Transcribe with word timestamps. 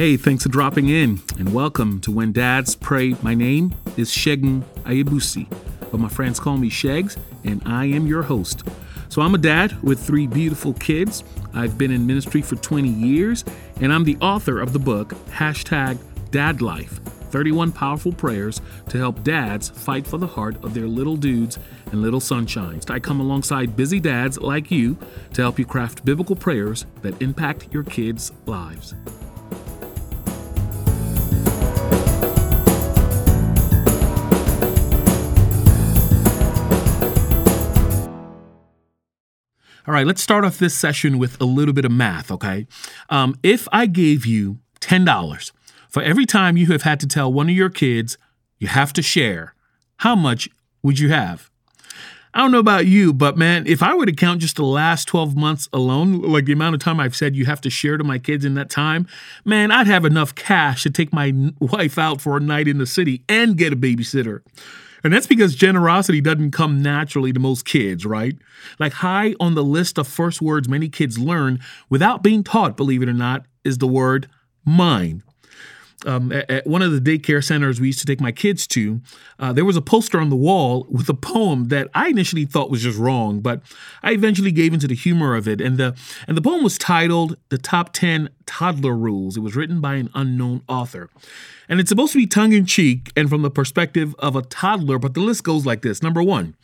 Hey, 0.00 0.16
thanks 0.16 0.44
for 0.44 0.48
dropping 0.48 0.88
in 0.88 1.20
and 1.38 1.52
welcome 1.52 2.00
to 2.00 2.10
When 2.10 2.32
Dads 2.32 2.74
Pray. 2.74 3.14
My 3.20 3.34
name 3.34 3.74
is 3.98 4.10
Shegun 4.10 4.62
Ayabusi, 4.84 5.46
but 5.90 6.00
my 6.00 6.08
friends 6.08 6.40
call 6.40 6.56
me 6.56 6.70
Shegs, 6.70 7.18
and 7.44 7.60
I 7.66 7.84
am 7.84 8.06
your 8.06 8.22
host. 8.22 8.66
So 9.10 9.20
I'm 9.20 9.34
a 9.34 9.38
dad 9.38 9.76
with 9.82 10.00
three 10.00 10.26
beautiful 10.26 10.72
kids. 10.72 11.22
I've 11.52 11.76
been 11.76 11.90
in 11.90 12.06
ministry 12.06 12.40
for 12.40 12.56
20 12.56 12.88
years, 12.88 13.44
and 13.82 13.92
I'm 13.92 14.04
the 14.04 14.16
author 14.22 14.58
of 14.60 14.72
the 14.72 14.78
book, 14.78 15.10
hashtag 15.32 15.98
Dad 16.30 16.62
Life 16.62 16.98
31 17.30 17.70
Powerful 17.70 18.12
Prayers 18.12 18.62
to 18.88 18.96
Help 18.96 19.22
Dads 19.22 19.68
Fight 19.68 20.06
for 20.06 20.16
the 20.16 20.26
Heart 20.26 20.64
of 20.64 20.72
Their 20.72 20.86
Little 20.86 21.18
Dudes 21.18 21.58
and 21.92 22.00
Little 22.00 22.20
Sunshines. 22.20 22.88
I 22.88 23.00
come 23.00 23.20
alongside 23.20 23.76
busy 23.76 24.00
dads 24.00 24.40
like 24.40 24.70
you 24.70 24.96
to 25.34 25.42
help 25.42 25.58
you 25.58 25.66
craft 25.66 26.06
biblical 26.06 26.36
prayers 26.36 26.86
that 27.02 27.20
impact 27.20 27.70
your 27.70 27.84
kids' 27.84 28.32
lives. 28.46 28.94
All 39.90 39.94
right, 39.94 40.06
let's 40.06 40.22
start 40.22 40.44
off 40.44 40.60
this 40.60 40.72
session 40.72 41.18
with 41.18 41.40
a 41.40 41.44
little 41.44 41.74
bit 41.74 41.84
of 41.84 41.90
math, 41.90 42.30
okay? 42.30 42.68
Um, 43.08 43.36
if 43.42 43.66
I 43.72 43.86
gave 43.86 44.24
you 44.24 44.60
$10 44.80 45.50
for 45.88 46.00
every 46.00 46.26
time 46.26 46.56
you 46.56 46.68
have 46.68 46.82
had 46.82 47.00
to 47.00 47.08
tell 47.08 47.32
one 47.32 47.48
of 47.48 47.56
your 47.56 47.70
kids 47.70 48.16
you 48.60 48.68
have 48.68 48.92
to 48.92 49.02
share, 49.02 49.52
how 49.96 50.14
much 50.14 50.48
would 50.84 51.00
you 51.00 51.08
have? 51.08 51.50
I 52.32 52.38
don't 52.38 52.52
know 52.52 52.60
about 52.60 52.86
you, 52.86 53.12
but 53.12 53.36
man, 53.36 53.66
if 53.66 53.82
I 53.82 53.96
were 53.96 54.06
to 54.06 54.12
count 54.12 54.42
just 54.42 54.54
the 54.54 54.62
last 54.62 55.08
12 55.08 55.36
months 55.36 55.68
alone, 55.72 56.22
like 56.22 56.44
the 56.44 56.52
amount 56.52 56.76
of 56.76 56.80
time 56.80 57.00
I've 57.00 57.16
said 57.16 57.34
you 57.34 57.46
have 57.46 57.60
to 57.62 57.68
share 57.68 57.96
to 57.96 58.04
my 58.04 58.20
kids 58.20 58.44
in 58.44 58.54
that 58.54 58.70
time, 58.70 59.08
man, 59.44 59.72
I'd 59.72 59.88
have 59.88 60.04
enough 60.04 60.36
cash 60.36 60.84
to 60.84 60.90
take 60.90 61.12
my 61.12 61.52
wife 61.58 61.98
out 61.98 62.20
for 62.20 62.36
a 62.36 62.40
night 62.40 62.68
in 62.68 62.78
the 62.78 62.86
city 62.86 63.24
and 63.28 63.56
get 63.56 63.72
a 63.72 63.76
babysitter. 63.76 64.42
And 65.02 65.12
that's 65.12 65.26
because 65.26 65.54
generosity 65.54 66.20
doesn't 66.20 66.50
come 66.50 66.82
naturally 66.82 67.32
to 67.32 67.40
most 67.40 67.64
kids, 67.64 68.04
right? 68.04 68.36
Like 68.78 68.94
high 68.94 69.34
on 69.40 69.54
the 69.54 69.64
list 69.64 69.98
of 69.98 70.06
first 70.06 70.42
words 70.42 70.68
many 70.68 70.88
kids 70.88 71.18
learn 71.18 71.60
without 71.88 72.22
being 72.22 72.44
taught, 72.44 72.76
believe 72.76 73.02
it 73.02 73.08
or 73.08 73.14
not, 73.14 73.46
is 73.64 73.78
the 73.78 73.86
word 73.86 74.28
mine 74.64 75.22
um, 76.06 76.32
at, 76.32 76.50
at, 76.50 76.66
one 76.66 76.82
of 76.82 76.92
the 76.92 77.00
daycare 77.00 77.42
centers 77.44 77.80
we 77.80 77.88
used 77.88 78.00
to 78.00 78.06
take 78.06 78.20
my 78.20 78.32
kids 78.32 78.66
to, 78.68 79.00
uh, 79.38 79.52
there 79.52 79.64
was 79.64 79.76
a 79.76 79.82
poster 79.82 80.20
on 80.20 80.30
the 80.30 80.36
wall 80.36 80.86
with 80.88 81.08
a 81.08 81.14
poem 81.14 81.68
that 81.68 81.88
I 81.94 82.08
initially 82.08 82.44
thought 82.44 82.70
was 82.70 82.82
just 82.82 82.98
wrong, 82.98 83.40
but 83.40 83.62
I 84.02 84.12
eventually 84.12 84.52
gave 84.52 84.72
into 84.72 84.86
the 84.86 84.94
humor 84.94 85.34
of 85.34 85.46
it. 85.46 85.60
And 85.60 85.78
the 85.78 85.96
and 86.26 86.36
the 86.36 86.42
poem 86.42 86.62
was 86.62 86.78
titled 86.78 87.36
"The 87.48 87.58
Top 87.58 87.92
Ten 87.92 88.30
Toddler 88.46 88.96
Rules." 88.96 89.36
It 89.36 89.40
was 89.40 89.56
written 89.56 89.80
by 89.80 89.94
an 89.94 90.10
unknown 90.14 90.62
author, 90.68 91.10
and 91.68 91.80
it's 91.80 91.88
supposed 91.88 92.12
to 92.12 92.18
be 92.18 92.26
tongue 92.26 92.52
in 92.52 92.66
cheek 92.66 93.12
and 93.16 93.28
from 93.28 93.42
the 93.42 93.50
perspective 93.50 94.14
of 94.18 94.36
a 94.36 94.42
toddler. 94.42 94.98
But 94.98 95.14
the 95.14 95.20
list 95.20 95.44
goes 95.44 95.66
like 95.66 95.82
this: 95.82 96.02
Number 96.02 96.22
one, 96.22 96.54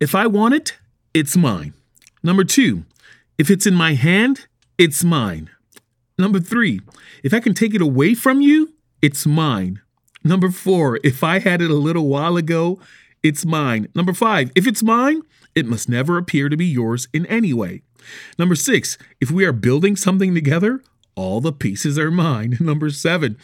if 0.00 0.14
I 0.14 0.26
want 0.26 0.54
it, 0.54 0.78
it's 1.12 1.36
mine. 1.36 1.74
Number 2.22 2.44
two, 2.44 2.84
if 3.36 3.50
it's 3.50 3.66
in 3.66 3.74
my 3.74 3.94
hand, 3.94 4.46
it's 4.78 5.04
mine. 5.04 5.50
Number 6.18 6.40
three, 6.40 6.80
if 7.22 7.32
I 7.32 7.40
can 7.40 7.54
take 7.54 7.74
it 7.74 7.80
away 7.80 8.14
from 8.14 8.40
you, 8.40 8.74
it's 9.00 9.24
mine. 9.24 9.80
Number 10.24 10.50
four, 10.50 10.98
if 11.04 11.22
I 11.22 11.38
had 11.38 11.62
it 11.62 11.70
a 11.70 11.74
little 11.74 12.08
while 12.08 12.36
ago, 12.36 12.80
it's 13.22 13.46
mine. 13.46 13.88
Number 13.94 14.12
five, 14.12 14.50
if 14.56 14.66
it's 14.66 14.82
mine, 14.82 15.22
it 15.54 15.66
must 15.66 15.88
never 15.88 16.18
appear 16.18 16.48
to 16.48 16.56
be 16.56 16.66
yours 16.66 17.06
in 17.14 17.24
any 17.26 17.52
way. 17.52 17.82
Number 18.38 18.56
six, 18.56 18.98
if 19.20 19.30
we 19.30 19.44
are 19.44 19.52
building 19.52 19.94
something 19.94 20.34
together, 20.34 20.82
all 21.18 21.40
the 21.40 21.52
pieces 21.52 21.98
are 21.98 22.12
mine. 22.12 22.56
Number 22.60 22.90
seven, 22.90 23.36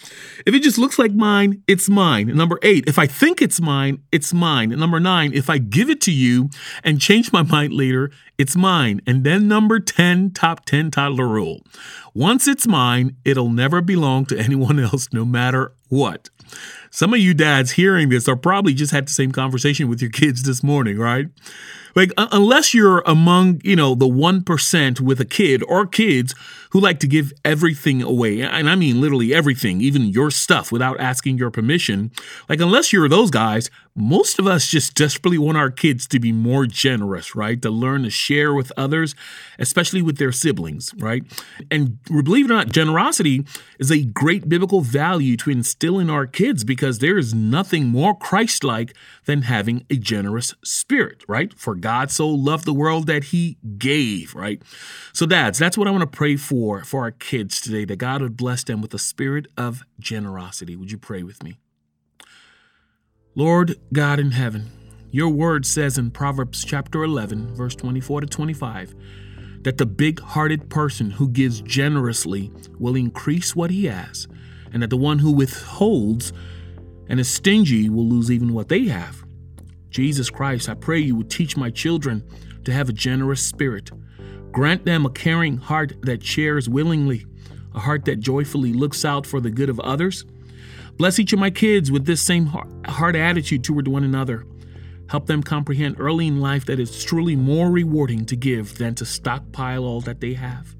if 0.47 0.55
it 0.55 0.63
just 0.63 0.79
looks 0.79 0.97
like 0.97 1.13
mine, 1.13 1.65
it's 1.67 1.89
mine. 1.89 2.29
Number 2.29 2.61
eight, 2.63 2.85
if 2.87 3.01
I 3.01 3.09
think 3.09 3.43
it's 3.43 3.61
mine, 3.61 4.01
it's 4.13 4.33
mine. 4.33 4.69
Number 4.69 5.01
nine, 5.01 5.33
if 5.35 5.51
I 5.51 5.59
give 5.59 5.91
it 5.91 6.01
to 6.03 6.13
you 6.13 6.51
and 6.85 7.01
change 7.01 7.33
my 7.33 7.43
mind 7.55 7.73
later, 7.73 8.13
it's 8.39 8.55
mine. 8.55 9.01
And 9.09 9.25
then 9.25 9.49
number 9.49 9.81
10, 9.81 10.31
top 10.31 10.65
10 10.67 10.93
toddler 10.93 11.27
rule. 11.27 11.63
Once 12.15 12.47
it's 12.47 12.69
mine, 12.69 13.17
it'll 13.25 13.51
never 13.51 13.83
belong 13.83 14.25
to 14.27 14.39
anyone 14.47 14.79
else, 14.79 15.09
no 15.13 15.25
matter 15.25 15.73
what. 15.95 16.31
Some 16.91 17.15
of 17.15 17.21
you 17.21 17.35
dads 17.35 17.73
hearing 17.73 18.09
this 18.09 18.29
are 18.29 18.37
probably 18.37 18.75
just 18.75 18.93
had 18.93 19.07
the 19.07 19.13
same 19.13 19.33
conversation 19.33 19.89
with 19.89 20.01
your 20.01 20.11
kids 20.11 20.43
this 20.43 20.63
morning, 20.63 20.99
right? 20.99 21.27
Like, 21.97 22.13
unless 22.17 22.75
you're 22.75 23.03
among, 23.07 23.61
you 23.65 23.77
know, 23.77 23.95
the 23.95 24.07
1% 24.07 25.01
with 25.01 25.21
a 25.21 25.25
kid 25.25 25.63
or 25.69 25.87
kids 25.87 26.35
who 26.71 26.81
like 26.81 26.99
to 27.01 27.07
give 27.07 27.33
everything 27.45 28.03
away, 28.03 28.41
and 28.41 28.69
I 28.69 28.75
mean 28.75 29.01
literally 29.01 29.33
everything, 29.33 29.81
even 29.81 30.07
your 30.07 30.31
stuff 30.31 30.73
without 30.73 30.99
asking 31.01 31.39
your 31.39 31.51
permission, 31.51 32.11
like, 32.49 32.61
unless 32.61 32.93
you're 32.93 33.09
those 33.09 33.31
guys, 33.31 33.71
most 33.97 34.41
of 34.41 34.47
us 34.47 34.67
just 34.67 34.95
desperately 34.95 35.39
want 35.39 35.57
our 35.57 35.71
kids 35.71 36.09
to 36.09 36.19
be 36.19 36.33
more 36.33 36.67
generous, 36.67 37.37
right? 37.37 37.63
To 37.63 37.71
learn 37.71 38.03
to 38.03 38.11
share 38.11 38.53
with 38.53 38.73
others, 38.77 39.15
especially 39.59 40.03
with 40.03 40.19
their 40.19 40.33
siblings, 40.33 40.93
right? 40.99 41.23
And 41.71 42.03
believe 42.05 42.47
it 42.47 42.51
or 42.51 42.55
not, 42.55 42.71
generosity 42.71 43.45
is 43.79 43.93
a 43.93 44.05
great 44.05 44.49
biblical 44.49 44.81
value 44.81 45.37
to 45.39 45.51
instill 45.51 46.01
in 46.01 46.11
our 46.11 46.27
kids 46.27 46.65
because 46.65 46.99
there 46.99 47.17
is 47.17 47.35
nothing 47.35 47.87
more 47.87 48.17
Christ 48.17 48.65
like 48.65 48.97
than 49.27 49.43
having 49.43 49.87
a 49.89 49.95
generous 49.95 50.55
spirit, 50.65 51.23
right? 51.29 51.57
For 51.57 51.77
God 51.77 52.11
so 52.11 52.29
loved 52.29 52.65
the 52.65 52.75
world 52.75 53.07
that 53.07 53.25
he 53.25 53.59
gave, 53.79 54.35
right? 54.35 54.61
So, 55.13 55.25
dads, 55.25 55.59
that's 55.59 55.79
what 55.79 55.87
I 55.87 55.93
want 55.93 56.03
to 56.03 56.17
pray 56.17 56.35
for 56.37 56.83
for 56.83 57.03
our 57.03 57.13
kids 57.13 57.61
today, 57.61 57.85
that 57.85 57.97
God 57.97 58.23
would 58.23 58.37
bless 58.37 58.65
them 58.65 58.83
with 58.83 58.93
a 58.93 58.99
spirit 58.99 59.47
of 59.57 59.85
generosity. 60.01 60.75
Would 60.75 60.91
you 60.91 60.99
pray 60.99 61.23
with 61.23 61.43
me? 61.45 61.59
Lord 63.37 63.81
God 63.93 64.21
in 64.21 64.31
heaven, 64.31 64.71
your 65.11 65.29
word 65.29 65.67
says 65.67 65.99
in 65.99 66.13
Proverbs 66.13 66.65
chapter 66.65 67.03
11, 67.03 67.57
verse 67.57 67.75
24 67.75 68.21
to 68.21 68.27
25, 68.29 68.95
that 69.63 69.77
the 69.77 69.87
big 69.87 70.21
hearted 70.21 70.71
person 70.71 71.11
who 71.11 71.29
gives 71.29 71.61
generously 71.61 72.53
will 72.79 72.95
increase 72.95 73.57
what 73.57 73.73
he 73.73 73.87
has, 73.87 74.29
and 74.73 74.81
that 74.85 74.91
the 74.91 74.97
one 74.97 75.19
who 75.19 75.33
withholds 75.33 76.33
and 77.09 77.19
is 77.19 77.29
stingy 77.29 77.89
will 77.89 78.07
lose 78.07 78.31
even 78.31 78.53
what 78.53 78.69
they 78.69 78.85
have. 78.85 79.25
Jesus 79.91 80.31
Christ, 80.31 80.69
I 80.69 80.75
pray 80.75 81.01
you 81.01 81.17
would 81.17 81.29
teach 81.29 81.57
my 81.57 81.71
children 81.71 82.23
to 82.63 82.73
have 82.73 82.89
a 82.89 82.93
generous 82.93 83.45
spirit. 83.45 83.91
Grant 84.53 84.85
them 84.85 85.05
a 85.05 85.11
caring 85.11 85.57
heart 85.57 85.95
that 86.03 86.23
shares 86.23 86.69
willingly, 86.69 87.27
a 87.75 87.81
heart 87.81 88.05
that 88.05 88.21
joyfully 88.21 88.73
looks 88.73 89.05
out 89.05 89.27
for 89.27 89.41
the 89.41 89.51
good 89.51 89.71
of 89.71 89.81
others 89.81 90.25
Bless 90.97 91.19
each 91.19 91.33
of 91.33 91.39
my 91.39 91.51
kids 91.51 91.91
with 91.91 92.07
this 92.07 92.23
same 92.23 92.47
heart 92.47 93.17
attitude 93.17 93.65
toward 93.65 93.89
one 93.89 94.05
another. 94.05 94.47
Help 95.09 95.27
them 95.27 95.43
comprehend 95.43 95.97
early 95.99 96.27
in 96.27 96.41
life 96.41 96.65
that 96.67 96.81
it's 96.81 97.05
truly 97.05 97.37
more 97.37 97.71
rewarding 97.71 98.25
to 98.27 98.37
give 98.37 98.79
than 98.79 98.95
to 98.95 99.05
stockpile 99.05 99.85
all 99.85 100.01
that 100.01 100.21
they 100.21 100.35
have. 100.35 100.75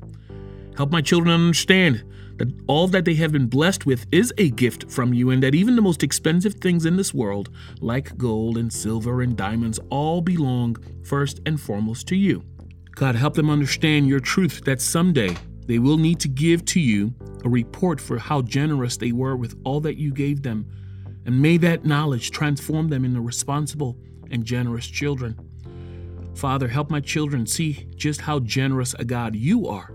Help 0.77 0.91
my 0.91 1.03
children 1.03 1.35
understand 1.35 2.05
that 2.37 2.49
all 2.67 2.89
that 2.89 3.05
they 3.05 3.15
have 3.15 3.33
been 3.33 3.47
blessed 3.47 3.87
with 3.87 4.07
is 4.11 4.33
a 4.39 4.51
gift 4.51 4.91
from 4.91 5.15
you, 5.15 5.31
and 5.31 5.43
that 5.43 5.55
even 5.55 5.77
the 5.77 5.83
most 5.83 6.03
expensive 6.03 6.55
things 6.55 6.85
in 6.85 6.97
this 6.97 7.15
world, 7.15 7.51
like 7.81 8.17
gold 8.17 8.57
and 8.57 8.73
silver 8.73 9.23
and 9.23 9.37
diamonds, 9.37 9.79
all 9.91 10.21
belong 10.21 10.77
first 11.05 11.41
and 11.47 11.61
foremost 11.61 12.09
to 12.09 12.17
you. 12.17 12.43
God, 12.93 13.15
help 13.15 13.35
them 13.35 13.51
understand 13.51 14.09
your 14.09 14.21
truth 14.21 14.65
that 14.65 14.81
someday 14.81 15.37
they 15.67 15.79
will 15.79 15.99
need 15.99 16.19
to 16.21 16.29
give 16.29 16.65
to 16.67 16.81
you 16.81 17.15
a 17.45 17.49
report 17.49 18.01
for 18.01 18.19
how 18.19 18.43
generous 18.43 18.97
they 18.97 19.13
were 19.13 19.37
with 19.37 19.55
all 19.65 19.81
that 19.81 19.99
you 19.99 20.13
gave 20.13 20.43
them, 20.43 20.67
and 21.27 21.41
may 21.41 21.57
that 21.59 21.85
knowledge 21.85 22.31
transform 22.31 22.89
them 22.89 23.05
into 23.05 23.21
responsible 23.21 23.97
and 24.31 24.45
generous 24.45 24.87
children. 24.87 25.39
Father, 26.35 26.67
help 26.67 26.91
my 26.91 27.01
children 27.01 27.47
see 27.47 27.87
just 27.95 28.21
how 28.21 28.41
generous 28.41 28.95
a 28.95 29.05
God 29.05 29.37
you 29.37 29.69
are, 29.69 29.93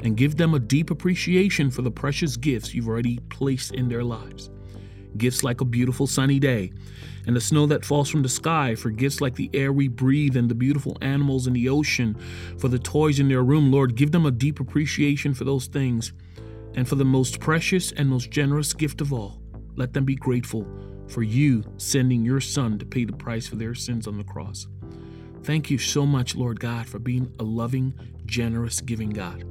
and 0.00 0.16
give 0.16 0.36
them 0.36 0.54
a 0.54 0.58
deep 0.60 0.90
appreciation 0.90 1.70
for 1.70 1.82
the 1.82 1.90
precious 1.90 2.36
gifts 2.36 2.74
you've 2.74 2.88
already 2.88 3.18
placed 3.28 3.74
in 3.74 3.88
their 3.88 4.02
lives. 4.02 4.50
Gifts 5.16 5.44
like 5.44 5.60
a 5.60 5.66
beautiful 5.66 6.06
sunny 6.06 6.38
day, 6.38 6.72
and 7.26 7.36
the 7.36 7.40
snow 7.40 7.66
that 7.66 7.84
falls 7.84 8.08
from 8.08 8.22
the 8.22 8.28
sky, 8.28 8.74
for 8.74 8.90
gifts 8.90 9.20
like 9.20 9.34
the 9.34 9.50
air 9.52 9.72
we 9.72 9.86
breathe 9.86 10.36
and 10.36 10.48
the 10.48 10.54
beautiful 10.54 10.96
animals 11.02 11.46
in 11.46 11.52
the 11.52 11.68
ocean, 11.68 12.16
for 12.58 12.68
the 12.68 12.78
toys 12.78 13.20
in 13.20 13.28
their 13.28 13.42
room. 13.42 13.70
Lord, 13.70 13.94
give 13.94 14.10
them 14.12 14.26
a 14.26 14.30
deep 14.30 14.58
appreciation 14.58 15.34
for 15.34 15.44
those 15.44 15.66
things. 15.66 16.12
And 16.74 16.88
for 16.88 16.94
the 16.94 17.04
most 17.04 17.40
precious 17.40 17.92
and 17.92 18.08
most 18.08 18.30
generous 18.30 18.72
gift 18.72 19.00
of 19.00 19.12
all, 19.12 19.42
let 19.76 19.92
them 19.92 20.04
be 20.04 20.14
grateful 20.14 20.66
for 21.08 21.22
you 21.22 21.64
sending 21.76 22.24
your 22.24 22.40
Son 22.40 22.78
to 22.78 22.86
pay 22.86 23.04
the 23.04 23.12
price 23.12 23.46
for 23.46 23.56
their 23.56 23.74
sins 23.74 24.06
on 24.06 24.16
the 24.16 24.24
cross. 24.24 24.66
Thank 25.42 25.70
you 25.70 25.78
so 25.78 26.06
much, 26.06 26.34
Lord 26.34 26.60
God, 26.60 26.86
for 26.86 26.98
being 26.98 27.34
a 27.38 27.42
loving, 27.42 27.94
generous, 28.26 28.80
giving 28.80 29.10
God. 29.10 29.44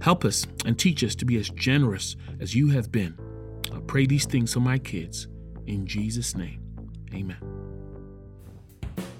Help 0.00 0.24
us 0.24 0.46
and 0.64 0.78
teach 0.78 1.02
us 1.02 1.14
to 1.16 1.24
be 1.24 1.36
as 1.38 1.48
generous 1.50 2.16
as 2.40 2.54
you 2.54 2.68
have 2.70 2.92
been. 2.92 3.16
I 3.72 3.80
pray 3.86 4.06
these 4.06 4.26
things 4.26 4.52
for 4.52 4.60
my 4.60 4.78
kids. 4.78 5.28
In 5.66 5.86
Jesus' 5.86 6.36
name. 6.36 6.60
Amen. 7.14 7.38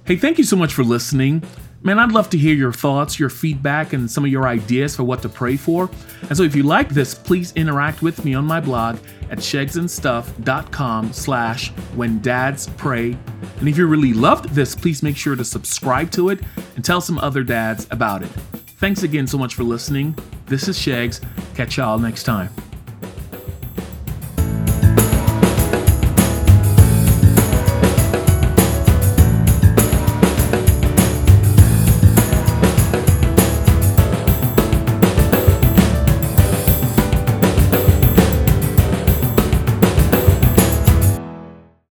Hey, 0.05 0.17
thank 0.17 0.39
you 0.39 0.45
so 0.45 0.57
much 0.57 0.75
for 0.75 0.83
listening. 0.83 1.43
Man, 1.85 1.99
I'd 1.99 2.13
love 2.13 2.31
to 2.31 2.39
hear 2.39 2.55
your 2.55 2.73
thoughts, 2.73 3.19
your 3.19 3.29
feedback, 3.29 3.93
and 3.93 4.09
some 4.09 4.25
of 4.25 4.31
your 4.31 4.47
ideas 4.47 4.95
for 4.95 5.03
what 5.03 5.21
to 5.23 5.29
pray 5.29 5.57
for. 5.57 5.91
And 6.29 6.37
so 6.37 6.45
if 6.45 6.55
you 6.55 6.63
like 6.63 6.91
this, 6.91 7.13
please 7.13 7.53
interact 7.57 8.03
with 8.03 8.25
me 8.25 8.35
on 8.35 8.45
my 8.45 8.61
blog 8.61 8.99
at 9.31 9.39
shegsandstuff.com 9.39 11.13
slash 11.13 11.71
when 11.97 12.21
dads 12.21 12.69
pray. 12.77 13.17
And 13.59 13.69
if 13.69 13.77
you 13.77 13.87
really 13.89 14.13
loved 14.13 14.51
this, 14.51 14.77
please 14.77 15.03
make 15.03 15.17
sure 15.17 15.35
to 15.35 15.45
subscribe 15.45 16.13
to 16.13 16.29
it 16.29 16.41
and 16.77 16.85
tell 16.85 17.01
some 17.01 17.19
other 17.19 17.43
dads 17.43 17.89
about 17.91 18.23
it. 18.23 18.31
Thanks 18.79 19.03
again 19.03 19.27
so 19.27 19.37
much 19.37 19.57
for 19.57 19.65
listening. 19.65 20.17
This 20.47 20.69
is 20.69 20.79
Shegs. 20.79 21.21
Catch 21.57 21.79
y'all 21.79 21.99
next 21.99 22.23
time. 22.23 22.51